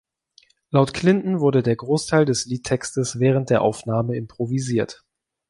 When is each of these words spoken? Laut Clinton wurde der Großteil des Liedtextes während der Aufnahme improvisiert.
Laut 0.71 0.91
Clinton 0.95 1.41
wurde 1.41 1.61
der 1.61 1.75
Großteil 1.75 2.25
des 2.25 2.47
Liedtextes 2.47 3.19
während 3.19 3.51
der 3.51 3.61
Aufnahme 3.61 4.15
improvisiert. 4.17 5.03